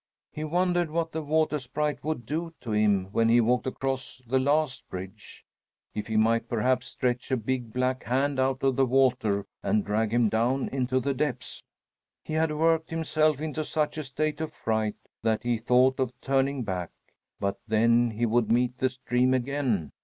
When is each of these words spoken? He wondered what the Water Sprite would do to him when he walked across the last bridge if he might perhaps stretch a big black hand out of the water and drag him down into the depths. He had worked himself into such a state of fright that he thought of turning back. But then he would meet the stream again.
He 0.31 0.43
wondered 0.43 0.89
what 0.89 1.11
the 1.11 1.21
Water 1.21 1.59
Sprite 1.59 2.03
would 2.03 2.25
do 2.25 2.55
to 2.61 2.71
him 2.71 3.11
when 3.11 3.29
he 3.29 3.39
walked 3.39 3.67
across 3.67 4.19
the 4.25 4.39
last 4.39 4.81
bridge 4.89 5.45
if 5.93 6.07
he 6.07 6.17
might 6.17 6.49
perhaps 6.49 6.87
stretch 6.87 7.29
a 7.29 7.37
big 7.37 7.71
black 7.71 8.05
hand 8.05 8.39
out 8.39 8.63
of 8.63 8.77
the 8.77 8.85
water 8.87 9.45
and 9.61 9.85
drag 9.85 10.11
him 10.11 10.27
down 10.27 10.69
into 10.69 10.99
the 10.99 11.13
depths. 11.13 11.61
He 12.23 12.33
had 12.33 12.51
worked 12.51 12.89
himself 12.89 13.39
into 13.39 13.63
such 13.63 13.95
a 13.99 14.03
state 14.03 14.41
of 14.41 14.53
fright 14.53 14.95
that 15.21 15.43
he 15.43 15.59
thought 15.59 15.99
of 15.99 16.19
turning 16.19 16.63
back. 16.63 16.89
But 17.39 17.59
then 17.67 18.09
he 18.09 18.25
would 18.25 18.51
meet 18.51 18.79
the 18.79 18.89
stream 18.89 19.35
again. 19.35 19.91